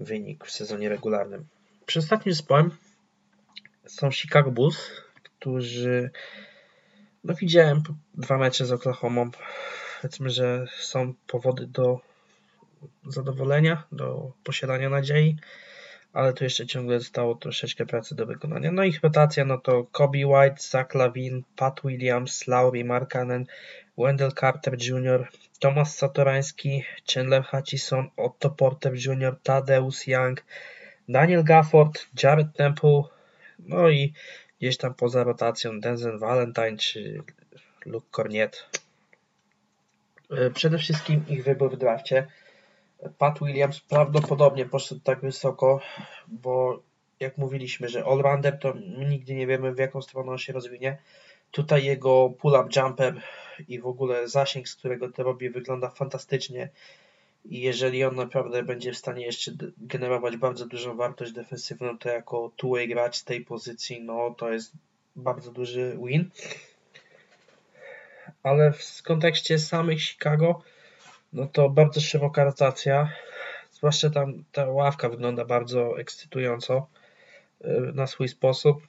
[0.00, 1.44] wynik w sezonie regularnym.
[1.86, 2.70] Przy ostatnim zespołem
[3.86, 4.90] są Chicago Bulls,
[5.22, 6.10] którzy
[7.24, 7.82] no widziałem
[8.14, 9.26] dwa mecze z Oklahoma.
[10.00, 12.00] Powiedzmy, że są powody do
[13.06, 15.36] zadowolenia, do posiadania nadziei,
[16.12, 18.72] ale tu jeszcze ciągle zostało troszeczkę pracy do wykonania.
[18.72, 23.46] No ich rotacja, no to Kobe White, Zach Lavin, Pat Williams, Laurie Markanen,
[23.98, 25.28] Wendell Carter Jr.,
[25.60, 30.44] Tomasz Satorański, Chandler Hutchison, Otto Porter Jr., Tadeusz Young,
[31.08, 33.02] Daniel Gafford, Jared Temple,
[33.58, 34.12] no i
[34.62, 37.22] gdzieś tam poza rotacją Denzel Valentine czy
[37.86, 38.66] Luke Corniet.
[40.30, 42.26] E, przede wszystkim ich wybór w drafcie.
[43.18, 45.80] Pat Williams prawdopodobnie poszedł tak wysoko,
[46.28, 46.82] bo
[47.20, 48.74] jak mówiliśmy, że all-rounder to
[49.08, 50.98] nigdy nie wiemy w jaką stronę on się rozwinie.
[51.50, 53.20] Tutaj jego pull-up jumper
[53.68, 56.68] i w ogóle zasięg, z którego to robi, wygląda fantastycznie.
[57.44, 62.52] I jeżeli on naprawdę będzie w stanie jeszcze generować bardzo dużą wartość defensywną, to jako
[62.56, 64.72] two-way gracz z tej pozycji, no to jest
[65.16, 66.30] bardzo duży win.
[68.42, 70.62] Ale w kontekście samych Chicago,
[71.32, 73.08] no to bardzo szeroka rotacja.
[73.70, 76.86] Zwłaszcza tam ta ławka wygląda bardzo ekscytująco
[77.60, 78.86] y, na swój sposób.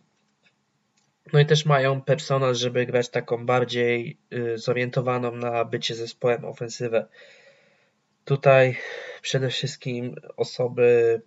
[1.33, 7.07] No i też mają personal, żeby grać taką bardziej y, zorientowaną na bycie zespołem ofensywę.
[8.25, 8.77] Tutaj
[9.21, 11.21] przede wszystkim osoby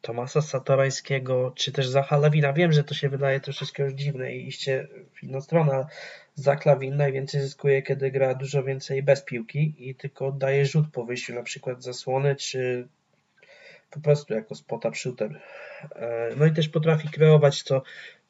[0.00, 2.52] Tomasa Satorańskiego, czy też Zacha Lawina.
[2.52, 5.86] Wiem, że to się wydaje troszeczkę już dziwne i iście w inną stronę,
[6.34, 11.04] Zach Lawin najwięcej zyskuje, kiedy gra dużo więcej bez piłki i tylko daje rzut po
[11.04, 12.88] wyjściu, na przykład zasłony, czy
[13.90, 15.40] po prostu jako spot-up shooter.
[15.96, 17.82] E, no i też potrafi kreować, co,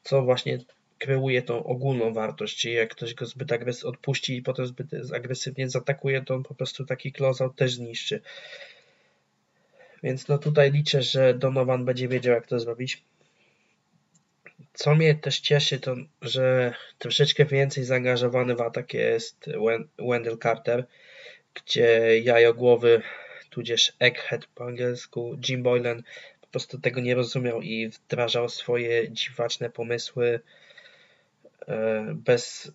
[0.03, 0.59] co właśnie
[0.99, 5.69] kreuje tą ogólną wartość, czyli jak ktoś go zbyt agresywnie odpuści i potem zbyt agresywnie
[5.69, 8.21] zaatakuje, to on po prostu taki closeout też zniszczy.
[10.03, 13.03] Więc no tutaj liczę, że Donovan będzie wiedział jak to zrobić.
[14.73, 19.51] Co mnie też cieszy, to że troszeczkę więcej zaangażowany w atak jest
[19.99, 20.87] Wendell Carter,
[21.55, 23.03] gdzie jajogłowy,
[23.51, 26.03] tudzież egghead po angielsku, Jim Boylan
[26.41, 30.41] po prostu tego nie rozumiał i wdrażał swoje dziwaczne pomysły
[32.15, 32.73] bez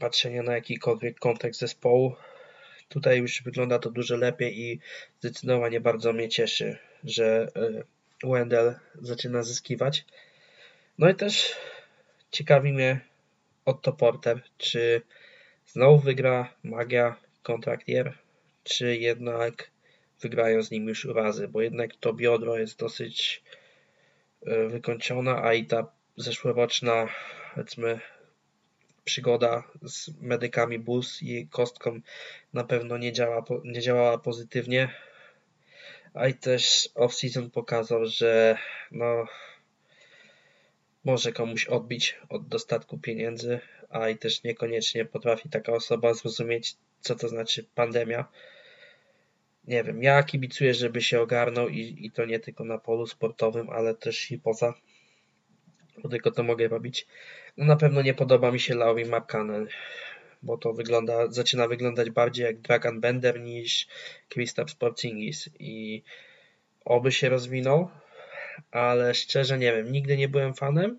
[0.00, 2.14] patrzenia na jakikolwiek kontekst zespołu.
[2.88, 4.80] Tutaj już wygląda to dużo lepiej i
[5.18, 7.48] zdecydowanie bardzo mnie cieszy, że
[8.24, 10.04] e, Wendell zaczyna zyskiwać.
[10.98, 11.52] No i też
[12.30, 13.00] ciekawi mnie
[13.64, 15.02] Otto Porter, czy
[15.66, 18.12] znowu wygra magia kontraktier,
[18.64, 19.70] czy jednak
[20.20, 23.42] wygrają z nim już urazy, bo jednak to biodro jest dosyć
[24.46, 25.86] e, wykończona, a i ta
[26.16, 27.08] zeszłoroczna,
[27.54, 28.00] powiedzmy,
[29.06, 32.00] przygoda z medykami BUS i kostką
[32.52, 34.88] na pewno nie, działa, nie działała pozytywnie.
[36.14, 38.58] A i też off-season pokazał, że
[38.90, 39.26] no,
[41.04, 47.14] może komuś odbić od dostatku pieniędzy, a i też niekoniecznie potrafi taka osoba zrozumieć, co
[47.14, 48.24] to znaczy pandemia.
[49.64, 53.70] Nie wiem, ja kibicuję, żeby się ogarnął i, i to nie tylko na polu sportowym,
[53.70, 54.74] ale też i poza.
[56.02, 57.06] Bo tylko to mogę robić.
[57.56, 59.68] No na pewno nie podoba mi się Laurie McCannell,
[60.42, 63.86] bo to wygląda, zaczyna wyglądać bardziej jak Dragon Bender niż
[64.28, 66.02] Kristaps Porzingis i
[66.84, 67.88] oby się rozwinął,
[68.70, 70.98] ale szczerze nie wiem, nigdy nie byłem fanem,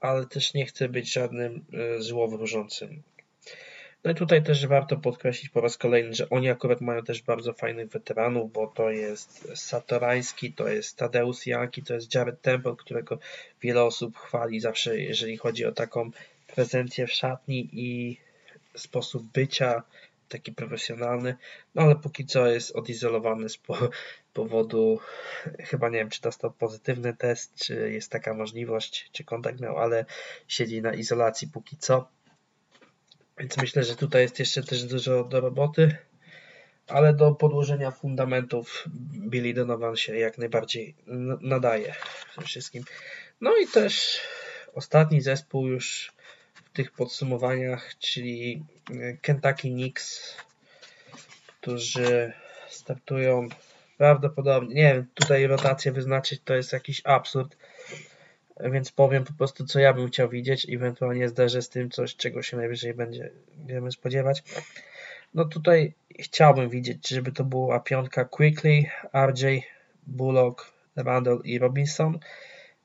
[0.00, 3.02] ale też nie chcę być żadnym e, złowróżącym.
[4.04, 7.52] No i tutaj też warto podkreślić po raz kolejny, że oni akurat mają też bardzo
[7.52, 13.18] fajnych weteranów, bo to jest Satorański, to jest Tadeusz Janki, to jest Jared Temple, którego
[13.62, 16.10] wiele osób chwali zawsze, jeżeli chodzi o taką
[16.46, 18.16] prezencję w szatni i
[18.76, 19.82] sposób bycia,
[20.28, 21.36] taki profesjonalny,
[21.74, 23.58] no ale póki co jest odizolowany z
[24.32, 25.00] powodu,
[25.58, 30.04] chyba nie wiem, czy dostał pozytywny test, czy jest taka możliwość, czy kontakt miał, ale
[30.48, 32.08] siedzi na izolacji póki co.
[33.38, 35.96] Więc myślę, że tutaj jest jeszcze też dużo do roboty,
[36.88, 38.84] ale do podłożenia fundamentów
[39.28, 40.94] Billy Donovan się jak najbardziej
[41.40, 41.94] nadaje
[42.30, 42.84] przede wszystkim.
[43.40, 44.20] No i też
[44.74, 46.12] ostatni zespół już
[46.54, 48.64] w tych podsumowaniach, czyli
[49.22, 50.36] Kentucky Knicks,
[51.60, 52.32] którzy
[52.68, 53.48] startują
[53.98, 57.56] prawdopodobnie, nie wiem, tutaj rotację wyznaczyć to jest jakiś absurd,
[58.60, 62.42] więc powiem po prostu, co ja bym chciał widzieć, ewentualnie zderzę z tym coś, czego
[62.42, 64.42] się najwyżej będziemy spodziewać.
[65.34, 68.84] No tutaj chciałbym widzieć, żeby to była piątka Quickly,
[69.26, 69.62] RJ,
[70.06, 72.18] Bullock, Randall i Robinson,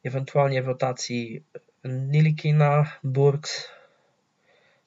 [0.03, 1.43] ewentualnie w rotacji
[1.85, 3.69] Nilikina, Burks,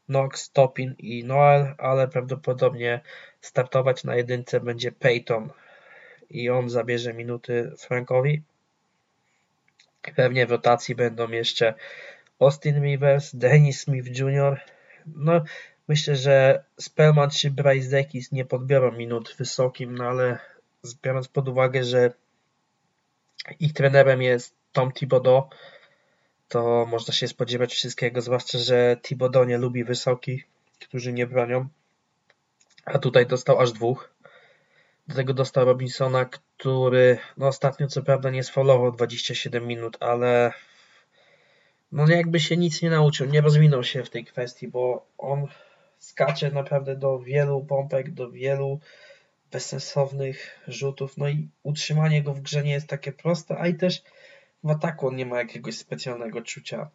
[0.06, 3.00] Knox, Topin i Noel, ale prawdopodobnie
[3.40, 5.50] startować na jedynce będzie Peyton
[6.30, 8.42] i on zabierze minuty Frankowi.
[10.16, 11.74] Pewnie w rotacji będą jeszcze
[12.38, 14.60] Austin Rivers, Dennis Smith Jr.
[15.06, 15.44] No,
[15.88, 20.38] myślę, że Spellman czy Bryce Dekis nie podbiorą minut wysokim, no ale
[21.02, 22.12] biorąc pod uwagę, że
[23.60, 25.48] ich trenerem jest Tom Thibodeau,
[26.48, 30.46] to można się spodziewać wszystkiego, zwłaszcza, że Thibodeau nie lubi wysokich,
[30.80, 31.68] którzy nie bronią,
[32.84, 34.14] a tutaj dostał aż dwóch.
[35.12, 40.52] Do tego dostał Robinsona, który no ostatnio co prawda nie sfaulował 27 minut, ale
[41.92, 45.46] no jakby się nic nie nauczył, nie rozwinął się w tej kwestii, bo on
[45.98, 48.80] skacze naprawdę do wielu pompek, do wielu
[49.50, 54.02] bezsensownych rzutów, no i utrzymanie go w grze nie jest takie proste, a i też
[54.64, 56.90] w ataku on nie ma jakiegoś specjalnego czucia.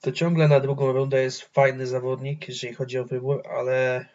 [0.00, 4.06] To ciągle na drugą rundę jest fajny zawodnik, jeżeli chodzi o wybór, ale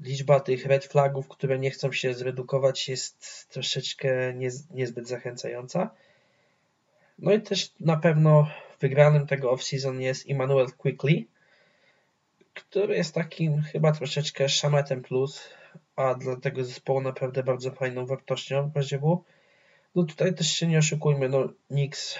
[0.00, 4.34] liczba tych red flagów, które nie chcą się zredukować jest troszeczkę
[4.70, 5.90] niezbyt zachęcająca.
[7.18, 8.48] No i też na pewno
[8.80, 11.24] wygranym tego off-season jest Emmanuel Quickly,
[12.54, 15.48] który jest takim chyba troszeczkę szametem plus,
[15.96, 19.24] a dla tego zespołu naprawdę bardzo fajną wartością w razie W.
[19.94, 22.18] No tutaj też się nie oszukujmy, no Knicks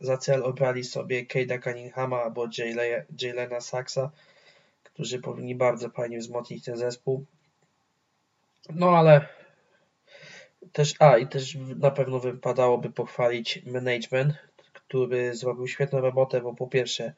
[0.00, 2.48] za cel obrali sobie Kade'a Cunninghama albo
[3.22, 4.10] Jalena Saxa,
[5.00, 7.24] którzy powinni bardzo fajnie wzmocnić ten zespół.
[8.74, 9.28] No ale
[10.72, 14.34] też, a i też na pewno wypadałoby pochwalić management,
[14.72, 17.14] który zrobił świetną robotę, bo po pierwsze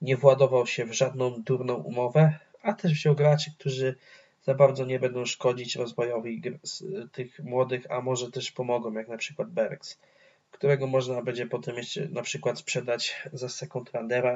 [0.00, 3.94] nie władował się w żadną durną umowę, a też wziął graczy, którzy
[4.42, 6.42] za bardzo nie będą szkodzić rozwojowi
[7.12, 9.98] tych młodych, a może też pomogą, jak na przykład Berks,
[10.50, 13.90] którego można będzie potem jeszcze na przykład sprzedać za second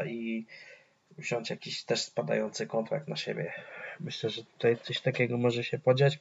[0.06, 0.46] i
[1.18, 3.52] wziąć jakiś też spadający kontrakt na siebie.
[4.00, 6.18] Myślę, że tutaj coś takiego może się podziać.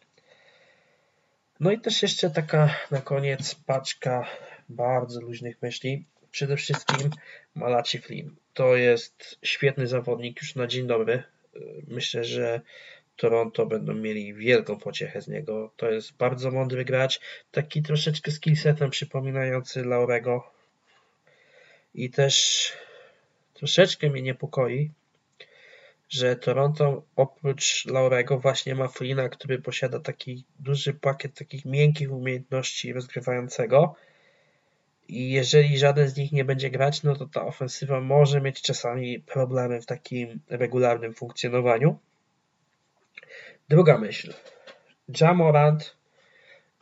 [1.60, 4.26] No i też jeszcze taka na koniec paczka
[4.70, 6.06] bardzo luźnych myśli.
[6.32, 7.10] Przede wszystkim
[7.56, 8.36] Malachi Flynn.
[8.54, 11.24] To jest świetny zawodnik już na dzień dobry.
[11.88, 12.62] Myślę, że
[13.16, 15.72] Toronto będą mieli wielką pociechę z niego.
[15.78, 17.20] To jest bardzo mądry gracz,
[17.52, 20.52] taki troszeczkę skillsetem przypominający Laurego.
[21.94, 22.74] I też
[23.60, 24.92] troszeczkę mnie niepokoi,
[26.10, 32.94] że Toronto oprócz Laurego właśnie ma Flina, który posiada taki duży pakiet takich miękkich umiejętności
[32.94, 33.96] rozgrywającego.
[35.08, 39.20] I jeżeli żaden z nich nie będzie grać, no to ta ofensywa może mieć czasami
[39.20, 42.00] problemy w takim regularnym funkcjonowaniu.
[43.70, 44.34] Druga myśl.
[45.22, 45.96] Jamorant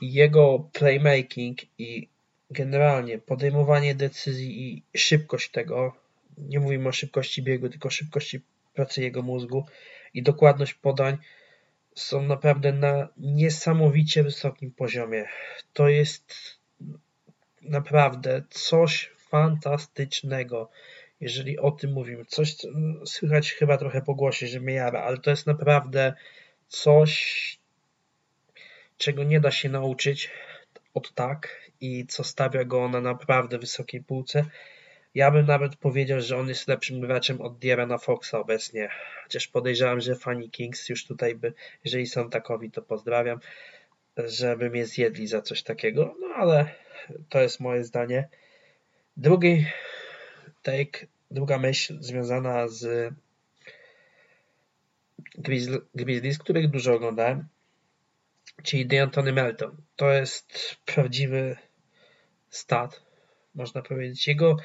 [0.01, 2.07] i jego playmaking i
[2.51, 6.07] generalnie podejmowanie decyzji i szybkość tego,
[6.38, 8.41] nie mówimy o szybkości biegu, tylko szybkości
[8.73, 9.65] pracy jego mózgu
[10.13, 11.17] i dokładność podań
[11.95, 15.25] są naprawdę na niesamowicie wysokim poziomie.
[15.73, 16.33] To jest
[17.61, 20.69] naprawdę coś fantastycznego,
[21.21, 22.25] jeżeli o tym mówimy.
[22.25, 22.67] Coś, co
[23.05, 26.13] słychać chyba trochę po głosie, że mnie jara, ale to jest naprawdę
[26.67, 27.59] coś,
[28.97, 30.29] czego nie da się nauczyć
[30.93, 34.45] od tak i co stawia go na naprawdę wysokiej półce.
[35.18, 38.89] Ja bym nawet powiedział, że on jest lepszym graczem od Diarana Foxa obecnie.
[39.24, 41.53] Chociaż podejrzewam, że fani Kings już tutaj by,
[41.84, 43.39] jeżeli są takowi, to pozdrawiam,
[44.18, 46.15] żeby mnie zjedli za coś takiego.
[46.20, 46.76] No ale
[47.30, 48.28] to jest moje zdanie.
[49.18, 49.65] Drugi
[50.63, 53.13] take, druga myśl związana z
[55.95, 57.47] Grizzlies, których dużo oglądałem,
[58.63, 59.78] czyli DeAntony Melton.
[59.95, 61.57] To jest prawdziwy
[62.49, 63.01] stat,
[63.55, 64.28] można powiedzieć.
[64.28, 64.57] Jego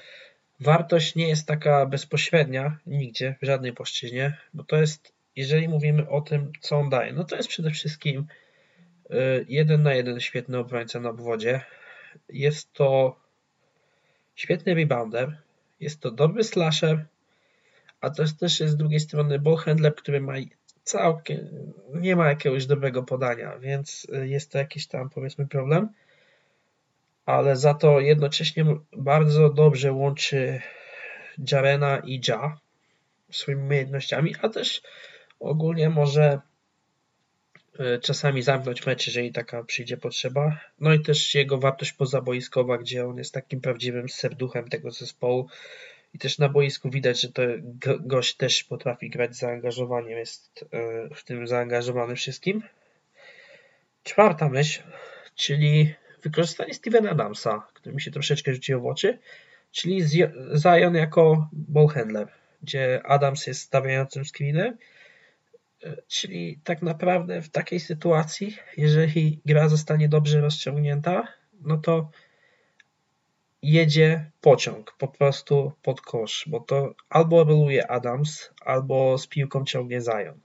[0.63, 6.21] wartość nie jest taka bezpośrednia nigdzie, w żadnej płaszczyźnie, bo to jest, jeżeli mówimy o
[6.21, 8.27] tym, co on daje, no to jest przede wszystkim
[9.11, 11.61] y, jeden na jeden świetny obrońca na obwodzie.
[12.29, 13.17] Jest to
[14.35, 15.37] świetny rebounder,
[15.81, 17.07] jest to dobry slasher,
[18.01, 20.35] a to jest też z drugiej strony ballhandler, który ma
[20.85, 25.89] całkiem, nie ma jakiegoś dobrego podania, więc jest to jakiś tam powiedzmy problem,
[27.27, 28.65] ale za to jednocześnie
[28.97, 30.61] bardzo dobrze łączy
[31.51, 32.59] Jarena i Ja
[33.31, 34.83] swoimi umiejętnościami, a też
[35.41, 36.41] ogólnie może
[37.79, 40.61] e, czasami zamknąć mecz, jeżeli taka przyjdzie potrzeba.
[40.81, 45.49] No i też jego wartość pozaboiskowa, gdzie on jest takim prawdziwym serduchem tego zespołu,
[46.15, 47.43] i też na boisku widać, że to
[48.01, 52.63] gość też potrafi grać zaangażowaniem, jest e, w tym zaangażowany wszystkim.
[54.05, 54.83] Czwarta myśl,
[55.35, 59.19] czyli wykorzystanie Stevena Adamsa, który mi się troszeczkę rzuciło w oczy,
[59.71, 60.03] czyli
[60.57, 62.29] Zion jako ballhandler,
[62.63, 64.77] gdzie Adams jest stawiającym screenem,
[65.85, 71.29] e, czyli tak naprawdę w takiej sytuacji, jeżeli gra zostanie dobrze rozciągnięta,
[71.61, 72.11] no to
[73.63, 80.01] jedzie pociąg po prostu pod kosz, bo to albo roluje Adams, albo z piłką ciągnie
[80.01, 80.41] Zion.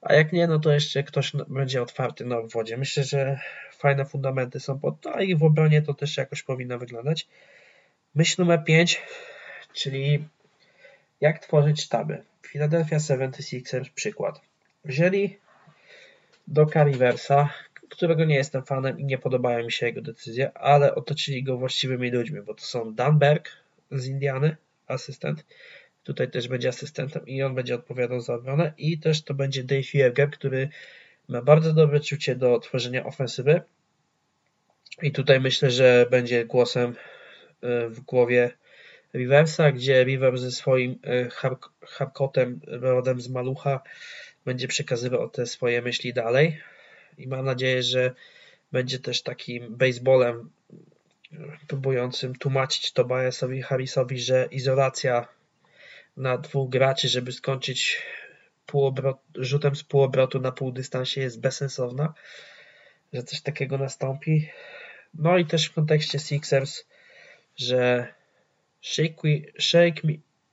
[0.00, 2.76] A jak nie, no to jeszcze ktoś będzie otwarty na obwodzie.
[2.76, 3.40] Myślę, że
[3.84, 7.28] fajne fundamenty są pod to, a i w obronie to też jakoś powinno wyglądać.
[8.14, 9.02] Myśl numer 5,
[9.72, 10.24] czyli
[11.20, 12.22] jak tworzyć sztaby.
[12.42, 14.40] Philadelphia 76ers przykład.
[14.84, 15.38] Wzięli
[16.46, 17.48] do Riversa,
[17.90, 22.10] którego nie jestem fanem i nie podobają mi się jego decyzje, ale otoczyli go właściwymi
[22.10, 23.48] ludźmi, bo to są Danberg
[23.90, 24.56] z Indiany,
[24.86, 25.44] asystent,
[26.04, 29.94] tutaj też będzie asystentem i on będzie odpowiadał za obronę i też to będzie Dave
[29.94, 30.68] Jerger, który
[31.28, 33.62] ma bardzo dobre czucie do tworzenia ofensywy
[35.02, 36.94] i tutaj myślę, że będzie głosem
[37.62, 38.50] e, w głowie
[39.14, 41.28] Riversa, gdzie River ze swoim e,
[41.86, 43.80] hardcotem rodem z Malucha
[44.44, 46.60] będzie przekazywał te swoje myśli dalej
[47.18, 48.14] i mam nadzieję, że
[48.72, 50.50] będzie też takim baseballem
[51.66, 55.28] próbującym tłumaczyć Tobiasowi Harrisowi, że izolacja
[56.16, 58.02] na dwóch graczy, żeby skończyć
[59.34, 62.14] rzutem z półobrotu na półdystansie jest bezsensowna,
[63.12, 64.48] że coś takiego nastąpi.
[65.14, 66.84] No i też w kontekście Sixers,
[67.56, 68.08] że
[69.58, 70.02] Shake,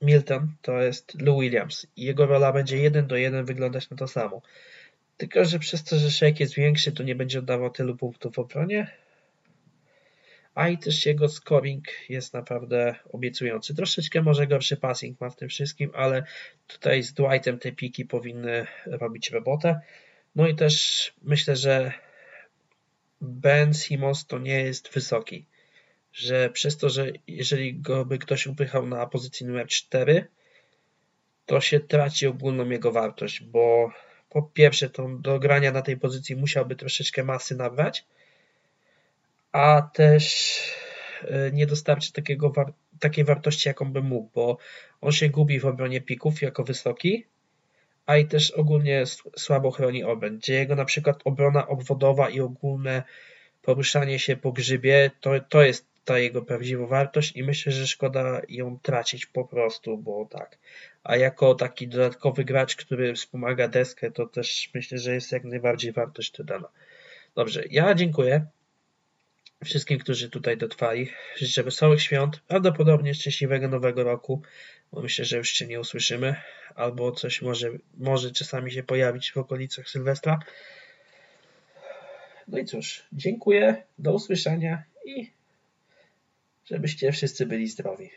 [0.02, 4.08] Milton to jest Lou Williams i jego rola będzie jeden do jeden wyglądać na to
[4.08, 4.42] samo.
[5.16, 8.38] Tylko, że przez to, że Shake jest większy, to nie będzie oddawał tylu punktów w
[8.38, 8.90] obronie.
[10.54, 13.74] A i też jego scoring jest naprawdę obiecujący.
[13.74, 16.24] Troszeczkę może gorszy passing ma w tym wszystkim, ale
[16.66, 19.80] tutaj z Dwightem te piki powinny robić robotę.
[20.36, 21.92] No i też myślę, że
[23.22, 25.46] Ben Simmons to nie jest wysoki.
[26.12, 30.26] Że przez to, że jeżeli go by ktoś upychał na pozycji numer 4,
[31.46, 33.92] to się traci ogólną jego wartość, bo
[34.28, 38.06] po pierwsze to do grania na tej pozycji musiałby troszeczkę masy nabrać,
[39.52, 40.56] a też
[41.22, 42.52] e, nie dostarczy takiego,
[43.00, 44.58] takiej wartości, jaką by mógł, bo
[45.00, 47.26] on się gubi w obronie pików jako wysoki,
[48.06, 49.04] a i też ogólnie
[49.36, 53.02] słabo chroni obręcz, jego na przykład obrona obwodowa i ogólne
[53.62, 58.40] poruszanie się po grzybie, to, to jest ta jego prawdziwa wartość i myślę, że szkoda
[58.48, 60.58] ją tracić po prostu, bo tak.
[61.04, 65.92] A jako taki dodatkowy gracz, który wspomaga deskę, to też myślę, że jest jak najbardziej
[65.92, 66.68] wartość dodana.
[67.34, 68.46] Dobrze, ja dziękuję
[69.64, 71.10] wszystkim, którzy tutaj dotrwali.
[71.36, 74.42] Życzę wesołych świąt, prawdopodobnie szczęśliwego nowego roku,
[74.92, 76.34] bo myślę, że już się nie usłyszymy,
[76.74, 80.38] albo coś może, może czasami się pojawić w okolicach Sylwestra.
[82.48, 85.30] No i cóż, dziękuję, do usłyszenia i
[86.64, 88.10] żebyście wszyscy byli zdrowi.